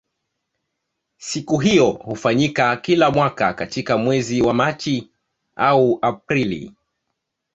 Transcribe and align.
Siku 1.17 1.57
hiyo 1.59 1.87
hufanyika 1.91 2.77
kila 2.77 3.11
mwaka 3.11 3.53
katika 3.53 3.97
mwezi 3.97 4.41
wa 4.41 4.53
Machi 4.53 5.11
au 5.55 5.99
Aprili. 6.01 6.75